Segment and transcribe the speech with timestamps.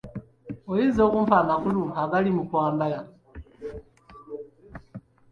[0.71, 2.99] Oyinza okumpa amakulu agali mu kwambala?